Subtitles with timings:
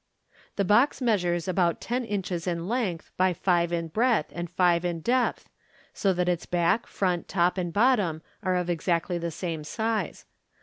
[0.55, 5.01] The box measures about ten inches in length, by five in breadth and five in
[5.01, 5.47] depth,
[5.93, 10.25] so that its back, front, top, and bottom are of exactly the same size.